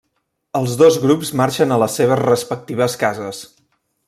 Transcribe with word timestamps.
Els 0.59 0.71
dos 0.79 0.97
grups 1.03 1.31
marxen 1.41 1.75
a 1.75 1.79
les 1.83 1.99
seves 2.01 2.21
respectives 2.25 3.01
cases. 3.05 3.45